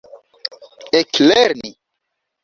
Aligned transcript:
eklerni 0.99 1.69